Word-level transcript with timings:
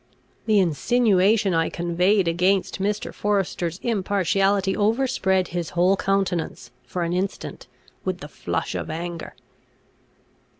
The 0.47 0.57
insinuation 0.57 1.53
I 1.53 1.69
conveyed 1.69 2.27
against 2.27 2.81
Mr. 2.81 3.13
Forester's 3.13 3.79
impartiality 3.83 4.75
overspread 4.75 5.49
his 5.49 5.69
whole 5.77 5.95
countenance, 5.95 6.71
for 6.83 7.03
an 7.03 7.13
instant, 7.13 7.67
with 8.03 8.17
the 8.17 8.27
flush 8.27 8.73
of 8.73 8.89
anger. 8.89 9.35